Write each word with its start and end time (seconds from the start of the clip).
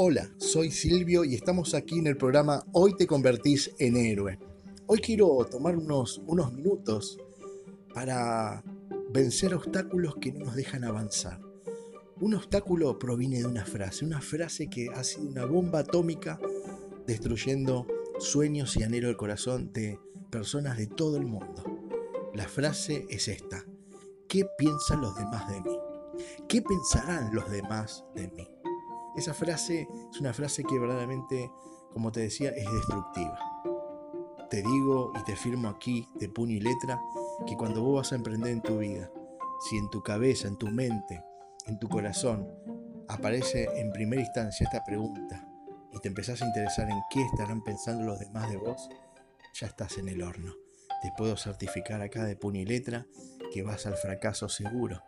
Hola, 0.00 0.30
soy 0.36 0.70
Silvio 0.70 1.24
y 1.24 1.34
estamos 1.34 1.74
aquí 1.74 1.98
en 1.98 2.06
el 2.06 2.16
programa 2.16 2.64
Hoy 2.70 2.94
te 2.96 3.08
convertís 3.08 3.74
en 3.80 3.96
héroe. 3.96 4.38
Hoy 4.86 5.00
quiero 5.00 5.44
tomar 5.50 5.76
unos, 5.76 6.22
unos 6.28 6.52
minutos 6.52 7.18
para 7.92 8.62
vencer 9.10 9.52
obstáculos 9.54 10.14
que 10.20 10.30
no 10.30 10.44
nos 10.44 10.54
dejan 10.54 10.84
avanzar. 10.84 11.40
Un 12.20 12.34
obstáculo 12.34 12.96
proviene 12.96 13.40
de 13.40 13.46
una 13.46 13.64
frase, 13.64 14.04
una 14.04 14.20
frase 14.20 14.70
que 14.70 14.86
ha 14.94 15.02
sido 15.02 15.26
una 15.26 15.46
bomba 15.46 15.80
atómica 15.80 16.38
destruyendo 17.04 17.88
sueños 18.20 18.76
y 18.76 18.84
anhelo 18.84 19.08
del 19.08 19.16
corazón 19.16 19.72
de 19.72 19.98
personas 20.30 20.78
de 20.78 20.86
todo 20.86 21.16
el 21.16 21.26
mundo. 21.26 21.64
La 22.34 22.46
frase 22.46 23.04
es 23.10 23.26
esta. 23.26 23.64
¿Qué 24.28 24.46
piensan 24.56 25.00
los 25.00 25.16
demás 25.16 25.48
de 25.48 25.60
mí? 25.60 25.76
¿Qué 26.48 26.62
pensarán 26.62 27.34
los 27.34 27.50
demás 27.50 28.04
de 28.14 28.28
mí? 28.28 28.48
Esa 29.18 29.34
frase 29.34 29.88
es 30.12 30.20
una 30.20 30.32
frase 30.32 30.62
que 30.62 30.78
verdaderamente, 30.78 31.50
como 31.92 32.12
te 32.12 32.20
decía, 32.20 32.50
es 32.50 32.72
destructiva. 32.72 33.36
Te 34.48 34.62
digo 34.62 35.12
y 35.18 35.24
te 35.24 35.34
firmo 35.34 35.68
aquí 35.68 36.06
de 36.20 36.28
puño 36.28 36.52
y 36.52 36.60
letra 36.60 37.00
que 37.44 37.56
cuando 37.56 37.82
vos 37.82 37.96
vas 37.96 38.12
a 38.12 38.14
emprender 38.14 38.52
en 38.52 38.62
tu 38.62 38.78
vida, 38.78 39.10
si 39.68 39.76
en 39.76 39.90
tu 39.90 40.04
cabeza, 40.04 40.46
en 40.46 40.56
tu 40.56 40.68
mente, 40.68 41.24
en 41.66 41.80
tu 41.80 41.88
corazón, 41.88 42.48
aparece 43.08 43.68
en 43.74 43.90
primera 43.90 44.22
instancia 44.22 44.62
esta 44.62 44.84
pregunta 44.84 45.44
y 45.92 45.98
te 45.98 46.06
empezás 46.06 46.40
a 46.40 46.46
interesar 46.46 46.88
en 46.88 47.00
qué 47.10 47.20
estarán 47.22 47.64
pensando 47.64 48.04
los 48.04 48.20
demás 48.20 48.48
de 48.48 48.56
vos, 48.56 48.88
ya 49.52 49.66
estás 49.66 49.98
en 49.98 50.08
el 50.08 50.22
horno. 50.22 50.54
Te 51.02 51.10
puedo 51.16 51.36
certificar 51.36 52.02
acá 52.02 52.24
de 52.24 52.36
puño 52.36 52.60
y 52.60 52.66
letra 52.66 53.04
que 53.52 53.64
vas 53.64 53.84
al 53.84 53.96
fracaso 53.96 54.48
seguro, 54.48 55.02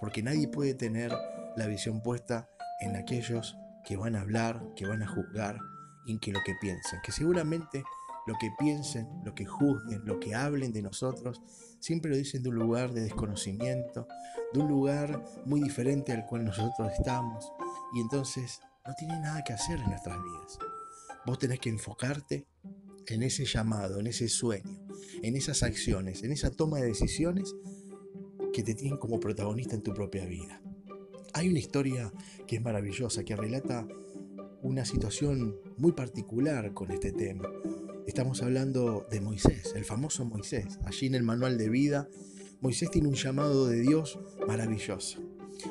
porque 0.00 0.24
nadie 0.24 0.48
puede 0.48 0.74
tener 0.74 1.12
la 1.54 1.66
visión 1.68 2.02
puesta 2.02 2.48
en 2.82 2.96
aquellos 2.96 3.56
que 3.84 3.96
van 3.96 4.16
a 4.16 4.20
hablar, 4.20 4.62
que 4.76 4.86
van 4.86 5.02
a 5.02 5.08
juzgar 5.08 5.58
y 6.04 6.18
que 6.18 6.32
lo 6.32 6.40
que 6.44 6.54
piensen, 6.60 7.00
que 7.04 7.12
seguramente 7.12 7.84
lo 8.26 8.34
que 8.38 8.50
piensen, 8.58 9.08
lo 9.24 9.34
que 9.34 9.44
juzguen, 9.44 10.04
lo 10.04 10.20
que 10.20 10.34
hablen 10.34 10.72
de 10.72 10.82
nosotros, 10.82 11.40
siempre 11.80 12.10
lo 12.10 12.16
dicen 12.16 12.42
de 12.42 12.50
un 12.50 12.56
lugar 12.56 12.92
de 12.92 13.02
desconocimiento, 13.02 14.06
de 14.52 14.60
un 14.60 14.68
lugar 14.68 15.24
muy 15.44 15.60
diferente 15.60 16.12
al 16.12 16.26
cual 16.26 16.44
nosotros 16.44 16.92
estamos, 16.92 17.52
y 17.94 18.00
entonces 18.00 18.60
no 18.86 18.94
tiene 18.98 19.18
nada 19.20 19.42
que 19.42 19.52
hacer 19.52 19.78
en 19.78 19.90
nuestras 19.90 20.16
vidas. 20.22 20.58
Vos 21.26 21.38
tenés 21.38 21.58
que 21.58 21.70
enfocarte 21.70 22.46
en 23.06 23.22
ese 23.22 23.44
llamado, 23.44 23.98
en 23.98 24.06
ese 24.06 24.28
sueño, 24.28 24.86
en 25.22 25.36
esas 25.36 25.62
acciones, 25.62 26.22
en 26.22 26.32
esa 26.32 26.50
toma 26.50 26.78
de 26.78 26.86
decisiones 26.86 27.54
que 28.52 28.62
te 28.62 28.74
tienen 28.74 28.98
como 28.98 29.18
protagonista 29.18 29.74
en 29.74 29.82
tu 29.82 29.94
propia 29.94 30.26
vida. 30.26 30.60
Hay 31.34 31.48
una 31.48 31.58
historia 31.58 32.12
que 32.46 32.56
es 32.56 32.62
maravillosa, 32.62 33.24
que 33.24 33.34
relata 33.34 33.88
una 34.60 34.84
situación 34.84 35.56
muy 35.78 35.92
particular 35.92 36.74
con 36.74 36.90
este 36.90 37.10
tema. 37.10 37.48
Estamos 38.06 38.42
hablando 38.42 39.06
de 39.10 39.22
Moisés, 39.22 39.72
el 39.74 39.86
famoso 39.86 40.26
Moisés. 40.26 40.78
Allí 40.84 41.06
en 41.06 41.14
el 41.14 41.22
manual 41.22 41.56
de 41.56 41.70
vida, 41.70 42.06
Moisés 42.60 42.90
tiene 42.90 43.08
un 43.08 43.14
llamado 43.14 43.66
de 43.66 43.80
Dios 43.80 44.20
maravilloso. 44.46 45.20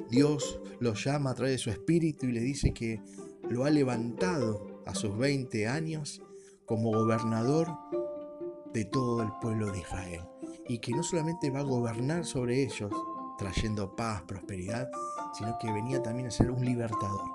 Dios 0.10 0.60
lo 0.80 0.96
llama 0.96 1.30
a 1.30 1.36
través 1.36 1.54
de 1.54 1.58
su 1.60 1.70
espíritu 1.70 2.26
y 2.26 2.32
le 2.32 2.42
dice 2.42 2.74
que 2.74 3.00
lo 3.48 3.64
ha 3.64 3.70
levantado 3.70 4.82
a 4.88 4.96
sus 4.96 5.16
20 5.16 5.68
años 5.68 6.24
como 6.66 6.92
gobernador 6.92 7.70
de 8.74 8.86
todo 8.86 9.22
el 9.22 9.30
pueblo 9.40 9.72
de 9.72 9.80
Israel. 9.80 10.22
Y 10.68 10.80
que 10.80 10.94
no 10.94 11.04
solamente 11.04 11.52
va 11.52 11.60
a 11.60 11.64
gobernar 11.64 12.26
sobre 12.26 12.64
ellos, 12.64 12.92
trayendo 13.42 13.96
paz, 13.96 14.22
prosperidad, 14.22 14.88
sino 15.34 15.58
que 15.58 15.72
venía 15.72 16.04
también 16.04 16.28
a 16.28 16.32
ser 16.32 16.52
un 16.52 16.64
libertador, 16.64 17.26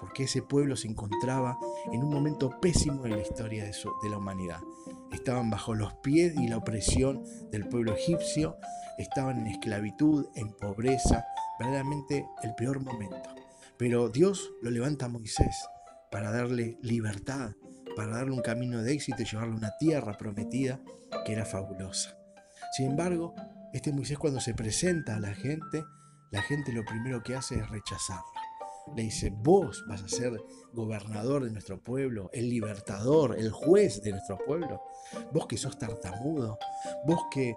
porque 0.00 0.22
ese 0.24 0.40
pueblo 0.40 0.74
se 0.74 0.88
encontraba 0.88 1.58
en 1.92 2.02
un 2.02 2.10
momento 2.10 2.58
pésimo 2.60 3.04
en 3.04 3.12
la 3.12 3.20
historia 3.20 3.64
de, 3.64 3.72
de 4.02 4.08
la 4.08 4.16
humanidad. 4.16 4.60
Estaban 5.12 5.50
bajo 5.50 5.74
los 5.74 5.92
pies 5.96 6.34
y 6.36 6.48
la 6.48 6.56
opresión 6.56 7.22
del 7.50 7.68
pueblo 7.68 7.92
egipcio, 7.94 8.56
estaban 8.96 9.38
en 9.40 9.48
esclavitud, 9.48 10.28
en 10.34 10.50
pobreza, 10.50 11.26
verdaderamente 11.58 12.26
el 12.42 12.54
peor 12.54 12.80
momento. 12.80 13.28
Pero 13.76 14.08
Dios 14.08 14.50
lo 14.62 14.70
levanta 14.70 15.06
a 15.06 15.08
Moisés 15.10 15.68
para 16.10 16.30
darle 16.30 16.78
libertad, 16.80 17.50
para 17.96 18.12
darle 18.12 18.32
un 18.32 18.40
camino 18.40 18.82
de 18.82 18.94
éxito 18.94 19.20
y 19.20 19.26
llevarle 19.26 19.52
a 19.52 19.58
una 19.58 19.76
tierra 19.78 20.16
prometida 20.16 20.80
que 21.26 21.34
era 21.34 21.44
fabulosa. 21.44 22.16
Sin 22.72 22.86
embargo, 22.86 23.34
este 23.72 23.92
Moisés 23.92 24.18
cuando 24.18 24.40
se 24.40 24.54
presenta 24.54 25.16
a 25.16 25.20
la 25.20 25.34
gente, 25.34 25.84
la 26.30 26.42
gente 26.42 26.72
lo 26.72 26.84
primero 26.84 27.22
que 27.22 27.34
hace 27.34 27.56
es 27.56 27.68
rechazarlo. 27.68 28.24
Le 28.96 29.02
dice, 29.02 29.30
vos 29.30 29.84
vas 29.88 30.02
a 30.02 30.08
ser 30.08 30.32
gobernador 30.72 31.44
de 31.44 31.50
nuestro 31.50 31.80
pueblo, 31.80 32.30
el 32.32 32.48
libertador, 32.48 33.38
el 33.38 33.50
juez 33.50 34.02
de 34.02 34.12
nuestro 34.12 34.38
pueblo. 34.38 34.82
Vos 35.32 35.46
que 35.46 35.56
sos 35.56 35.78
tartamudo, 35.78 36.58
vos 37.06 37.20
que 37.30 37.56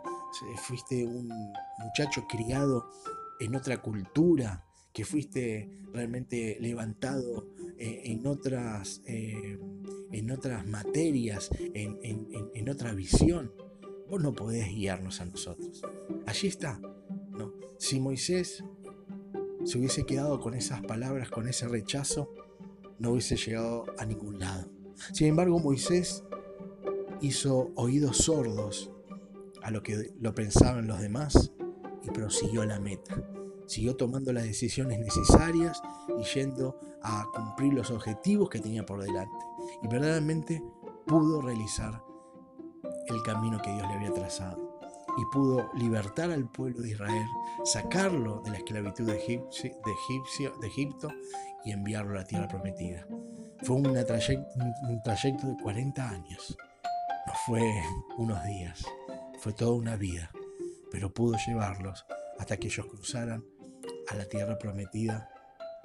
fuiste 0.58 1.06
un 1.06 1.30
muchacho 1.80 2.28
criado 2.28 2.90
en 3.40 3.56
otra 3.56 3.82
cultura, 3.82 4.66
que 4.92 5.06
fuiste 5.06 5.82
realmente 5.92 6.58
levantado 6.60 7.48
eh, 7.78 8.02
en, 8.06 8.28
otras, 8.28 9.02
eh, 9.08 9.58
en 10.12 10.32
otras 10.32 10.66
materias, 10.68 11.50
en, 11.74 11.98
en, 12.54 12.70
otra 12.70 12.94
visión. 12.94 13.52
Vos 14.14 14.22
no 14.22 14.32
podés 14.32 14.68
guiarnos 14.70 15.22
a 15.22 15.26
nosotros. 15.26 15.82
Allí 16.28 16.48
está. 16.48 16.80
¿no? 17.32 17.52
Si 17.80 18.00
Moisés 18.00 18.64
se 19.64 19.78
hubiese 19.80 20.06
quedado 20.06 20.40
con 20.40 20.54
esas 20.54 20.84
palabras, 20.84 21.32
con 21.32 21.48
ese 21.48 21.68
rechazo, 21.68 22.32
no 23.00 23.10
hubiese 23.10 23.38
llegado 23.38 23.86
a 23.98 24.06
ningún 24.06 24.38
lado. 24.38 24.70
Sin 25.14 25.30
embargo, 25.30 25.58
Moisés 25.58 26.24
hizo 27.22 27.72
oídos 27.74 28.18
sordos 28.18 28.92
a 29.64 29.72
lo 29.72 29.82
que 29.82 30.14
lo 30.22 30.36
pensaban 30.36 30.86
los 30.86 31.02
demás 31.02 31.52
y 32.04 32.12
prosiguió 32.12 32.64
la 32.66 32.80
meta. 32.80 33.28
Siguió 33.66 33.96
tomando 33.96 34.32
las 34.32 34.44
decisiones 34.44 35.00
necesarias 35.00 35.82
y 36.20 36.24
yendo 36.38 36.80
a 37.02 37.26
cumplir 37.34 37.74
los 37.74 37.90
objetivos 37.90 38.48
que 38.52 38.60
tenía 38.60 38.86
por 38.86 39.02
delante. 39.02 39.40
Y 39.82 39.88
verdaderamente 39.88 40.62
pudo 41.08 41.42
realizar 41.42 42.13
el 43.08 43.22
camino 43.24 43.62
que 43.62 43.72
Dios 43.72 43.88
le 43.88 43.94
había 43.96 44.14
trazado. 44.14 44.80
Y 45.18 45.26
pudo 45.32 45.70
libertar 45.76 46.32
al 46.32 46.50
pueblo 46.50 46.82
de 46.82 46.92
Israel, 46.92 47.28
sacarlo 47.66 48.42
de 48.42 48.52
la 48.52 48.58
esclavitud 48.58 49.06
de, 49.06 49.18
Egipto 50.64 51.10
y 51.64 51.72
enviarlo 51.72 52.16
a 52.16 52.22
la 52.22 52.26
tierra 52.26 52.48
prometida. 52.48 53.06
Fue 53.62 53.76
un 53.76 53.94
trayecto 55.04 55.48
de 55.48 55.58
40 55.62 56.10
años. 56.10 56.58
No 57.28 57.34
fue 57.46 57.84
unos 58.18 58.44
días, 58.44 58.84
fue 59.40 59.54
toda 59.54 59.74
una 59.74 59.96
vida 59.96 60.32
pero 60.94 61.12
pudo 61.12 61.36
llevarlos 61.48 62.06
hasta 62.38 62.58
que 62.58 62.68
ellos 62.68 62.86
cruzaran 62.86 63.44
a 64.10 64.16
la 64.16 64.26
tierra 64.26 64.60
prometida 64.60 65.28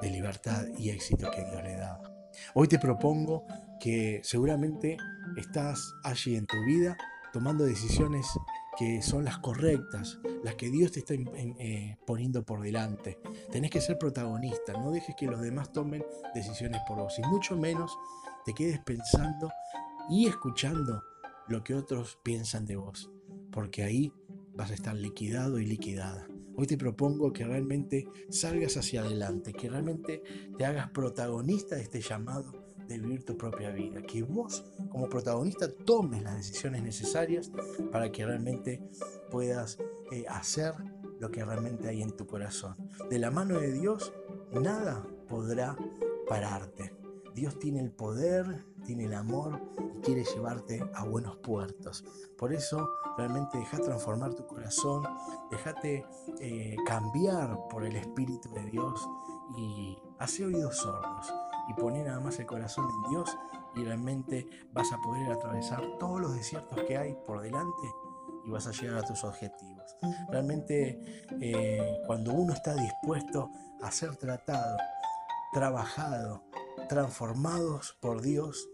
de 0.03 0.11
libertad 0.11 0.67
y 0.77 0.91
éxito 0.91 1.31
que 1.31 1.47
Dios 1.47 1.63
le 1.65 1.77
daba. 1.77 2.18
Hoy 2.55 2.69
te 2.69 2.79
propongo 2.79 3.47
que 3.81 4.21
seguramente 4.23 4.97
estás 5.37 5.95
allí 6.05 6.37
en 6.37 6.47
tu 6.47 6.57
vida 6.65 6.97
tomando 7.33 7.65
decisiones 7.65 8.27
que 8.79 9.03
son 9.03 9.25
las 9.25 9.39
correctas, 9.39 10.19
las 10.45 10.55
que 10.55 10.71
Dios 10.71 10.93
te 10.93 11.01
está 11.01 11.15
eh, 11.15 11.97
poniendo 12.07 12.45
por 12.45 12.61
delante. 12.61 13.19
Tenés 13.51 13.71
que 13.71 13.81
ser 13.81 13.99
protagonista, 13.99 14.73
no 14.73 14.93
dejes 14.93 15.17
que 15.17 15.27
los 15.27 15.41
demás 15.41 15.73
tomen 15.73 16.05
decisiones 16.35 16.81
por 16.87 16.99
vos 16.99 17.19
y 17.19 17.23
mucho 17.23 17.57
menos 17.57 17.99
te 18.45 18.55
quedes 18.55 18.79
pensando 18.79 19.51
y 20.09 20.29
escuchando 20.29 21.03
lo 21.49 21.65
que 21.65 21.75
otros 21.75 22.19
piensan 22.23 22.67
de 22.67 22.77
vos, 22.77 23.11
porque 23.51 23.83
ahí 23.83 24.13
vas 24.55 24.71
a 24.71 24.75
estar 24.75 24.95
liquidado 24.95 25.59
y 25.59 25.67
liquidada. 25.67 26.27
Hoy 26.61 26.67
te 26.67 26.77
propongo 26.77 27.33
que 27.33 27.45
realmente 27.45 28.09
salgas 28.31 28.77
hacia 28.77 29.03
adelante, 29.03 29.53
que 29.53 29.71
realmente 29.71 30.25
te 30.57 30.65
hagas 30.65 30.91
protagonista 30.91 31.77
de 31.77 31.83
este 31.83 32.01
llamado 32.01 32.51
de 32.89 32.99
vivir 32.99 33.25
tu 33.25 33.39
propia 33.39 33.71
vida, 33.71 34.03
que 34.03 34.25
vos 34.25 34.65
como 34.91 35.09
protagonista 35.09 35.73
tomes 35.73 36.21
las 36.25 36.37
decisiones 36.37 36.83
necesarias 36.83 37.53
para 37.93 38.11
que 38.11 38.27
realmente 38.27 38.83
puedas 39.31 39.79
eh, 40.11 40.25
hacer 40.29 40.75
lo 41.21 41.31
que 41.31 41.45
realmente 41.45 41.87
hay 41.87 42.03
en 42.03 42.17
tu 42.17 42.27
corazón. 42.27 42.75
De 43.09 43.21
la 43.21 43.31
mano 43.31 43.61
de 43.61 43.73
Dios, 43.73 44.13
nada 44.51 45.07
podrá 45.29 45.77
pararte. 46.29 46.98
Dios 47.39 47.59
tiene 47.59 47.81
el 47.81 47.93
poder, 47.93 48.65
tiene 48.85 49.05
el 49.05 49.15
amor 49.15 49.61
y 49.95 50.01
quiere 50.01 50.25
llevarte 50.25 50.83
a 50.93 51.05
buenos 51.05 51.37
puertos. 51.37 52.05
Por 52.37 52.53
eso 52.53 52.89
realmente 53.17 53.59
deja 53.59 53.79
transformar 53.79 54.35
tu 54.35 54.45
corazón, 54.45 55.05
déjate 55.51 56.05
eh, 56.41 56.77
cambiar 56.85 57.57
por 57.71 57.85
el 57.85 57.95
Espíritu 57.95 58.51
de 58.51 58.65
Dios 58.65 59.09
y 59.57 59.97
hace 60.19 60.47
oídos 60.47 60.79
sordos 60.79 61.33
y 61.69 61.75
poner 61.75 62.07
nada 62.07 62.19
más 62.19 62.41
el 62.41 62.47
corazón 62.47 62.87
en 62.91 63.11
Dios 63.11 63.37
y 63.77 63.85
realmente 63.85 64.49
vas 64.73 64.93
a 64.93 64.99
poder 64.99 65.31
atravesar 65.31 65.83
todos 66.01 66.21
los 66.21 66.35
desiertos 66.35 66.83
que 66.89 66.99
hay 66.99 67.15
por 67.25 67.41
delante 67.41 67.89
y 68.47 68.51
vas 68.51 68.67
a 68.67 68.73
llegar 68.73 68.99
a 68.99 69.07
tus 69.07 69.23
objetivos. 69.23 69.97
Realmente 70.29 71.23
eh, 71.41 72.01
cuando 72.05 72.33
uno 72.33 72.53
está 72.53 72.75
dispuesto 72.75 73.51
a 73.81 73.93
ser 73.93 74.17
tratado, 74.17 74.77
trabajado, 75.53 76.48
transformados 76.89 77.97
por 78.01 78.23
Dios, 78.23 78.69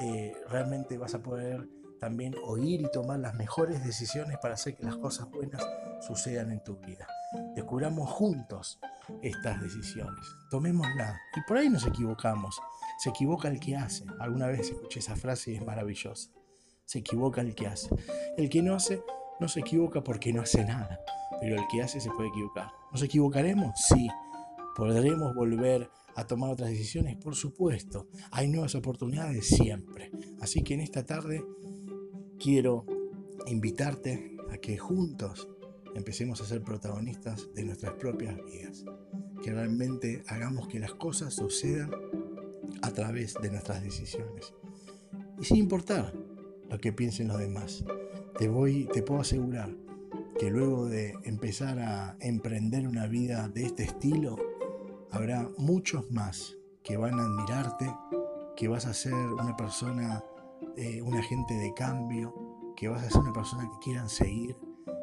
eh, 0.00 0.34
realmente 0.48 0.98
vas 0.98 1.14
a 1.14 1.22
poder 1.22 1.68
también 1.98 2.34
oír 2.44 2.80
y 2.80 2.90
tomar 2.90 3.18
las 3.18 3.34
mejores 3.34 3.84
decisiones 3.84 4.38
para 4.38 4.54
hacer 4.54 4.76
que 4.76 4.84
las 4.84 4.96
cosas 4.96 5.28
buenas 5.30 5.66
sucedan 6.00 6.52
en 6.52 6.62
tu 6.62 6.76
vida. 6.76 7.06
Descubramos 7.54 8.08
juntos 8.10 8.78
estas 9.22 9.60
decisiones. 9.60 10.24
Tomémoslas. 10.50 11.18
Y 11.36 11.40
por 11.46 11.58
ahí 11.58 11.68
nos 11.68 11.86
equivocamos. 11.86 12.58
Se 12.98 13.10
equivoca 13.10 13.48
el 13.48 13.60
que 13.60 13.76
hace. 13.76 14.04
Alguna 14.18 14.46
vez 14.46 14.70
escuché 14.70 15.00
esa 15.00 15.16
frase 15.16 15.52
y 15.52 15.56
es 15.56 15.64
maravillosa. 15.64 16.30
Se 16.84 17.00
equivoca 17.00 17.40
el 17.40 17.54
que 17.54 17.66
hace. 17.66 17.90
El 18.36 18.48
que 18.48 18.62
no 18.62 18.74
hace 18.74 19.02
no 19.40 19.48
se 19.48 19.60
equivoca 19.60 20.02
porque 20.02 20.32
no 20.32 20.42
hace 20.42 20.64
nada. 20.64 21.00
Pero 21.40 21.56
el 21.56 21.66
que 21.68 21.82
hace 21.82 22.00
se 22.00 22.10
puede 22.10 22.28
equivocar. 22.28 22.70
¿Nos 22.92 23.02
equivocaremos? 23.02 23.78
Sí. 23.88 24.08
¿Podremos 24.78 25.34
volver 25.34 25.90
a 26.14 26.24
tomar 26.24 26.52
otras 26.52 26.70
decisiones? 26.70 27.16
Por 27.16 27.34
supuesto. 27.34 28.06
Hay 28.30 28.46
nuevas 28.46 28.76
oportunidades 28.76 29.48
siempre. 29.48 30.12
Así 30.40 30.62
que 30.62 30.74
en 30.74 30.80
esta 30.80 31.04
tarde 31.04 31.44
quiero 32.38 32.86
invitarte 33.48 34.36
a 34.52 34.58
que 34.58 34.78
juntos 34.78 35.48
empecemos 35.96 36.40
a 36.40 36.44
ser 36.44 36.62
protagonistas 36.62 37.52
de 37.56 37.64
nuestras 37.64 37.94
propias 37.94 38.36
vidas. 38.44 38.84
Que 39.42 39.50
realmente 39.50 40.22
hagamos 40.28 40.68
que 40.68 40.78
las 40.78 40.94
cosas 40.94 41.34
sucedan 41.34 41.90
a 42.80 42.92
través 42.92 43.34
de 43.34 43.50
nuestras 43.50 43.82
decisiones. 43.82 44.54
Y 45.40 45.44
sin 45.44 45.56
importar 45.56 46.14
lo 46.70 46.78
que 46.78 46.92
piensen 46.92 47.26
los 47.26 47.40
demás, 47.40 47.84
te, 48.38 48.46
voy, 48.46 48.88
te 48.92 49.02
puedo 49.02 49.22
asegurar 49.22 49.74
que 50.38 50.50
luego 50.50 50.86
de 50.86 51.14
empezar 51.24 51.80
a 51.80 52.16
emprender 52.20 52.86
una 52.86 53.08
vida 53.08 53.48
de 53.48 53.64
este 53.64 53.82
estilo, 53.82 54.36
habrá 55.10 55.48
muchos 55.58 56.10
más 56.10 56.56
que 56.82 56.96
van 56.96 57.18
a 57.18 57.22
admirarte, 57.22 57.94
que 58.56 58.68
vas 58.68 58.86
a 58.86 58.94
ser 58.94 59.14
una 59.14 59.56
persona, 59.56 60.24
eh, 60.76 61.02
un 61.02 61.16
agente 61.16 61.54
de 61.54 61.74
cambio, 61.74 62.34
que 62.76 62.88
vas 62.88 63.02
a 63.02 63.10
ser 63.10 63.20
una 63.20 63.32
persona 63.32 63.68
que 63.70 63.78
quieran 63.84 64.08
seguir 64.08 64.56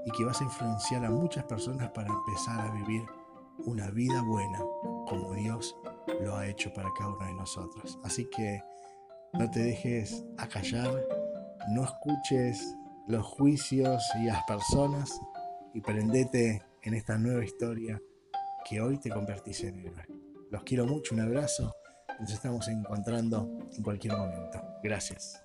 y 0.06 0.12
que 0.12 0.24
vas 0.24 0.42
a 0.42 0.46
influenciar 0.46 1.06
a 1.06 1.10
muchas 1.10 1.44
personas 1.46 1.90
para 1.92 2.10
empezar 2.10 2.60
a 2.60 2.72
vivir 2.72 3.06
una 3.66 3.90
vida 3.90 4.22
buena 4.22 4.60
como 5.08 5.34
Dios 5.34 5.76
lo 6.22 6.36
ha 6.36 6.48
hecho 6.48 6.74
para 6.74 6.90
cada 6.98 7.12
uno 7.12 7.26
de 7.26 7.34
nosotros. 7.34 8.00
Así 8.04 8.26
que 8.26 8.62
no 9.34 9.50
te 9.50 9.60
dejes 9.62 10.24
acallar, 10.38 11.04
no 11.70 11.84
escuches 11.84 12.76
los 13.08 13.26
juicios 13.26 14.04
y 14.20 14.26
las 14.26 14.44
personas 14.44 15.20
y 15.74 15.82
prendete 15.82 16.64
en 16.84 16.94
esta 16.94 17.18
nueva 17.18 17.44
historia 17.44 18.02
que 18.68 18.82
hoy 18.82 18.98
te 19.00 19.10
convertís 19.10 19.64
en 19.64 19.80
héroe. 19.80 20.06
Los 20.50 20.64
quiero 20.64 20.86
mucho, 20.86 21.14
un 21.14 21.22
abrazo, 21.22 21.74
nos 22.20 22.32
estamos 22.32 22.68
encontrando 22.68 23.48
en 23.72 23.84
cualquier 23.84 24.18
momento. 24.18 24.62
Gracias. 24.84 25.45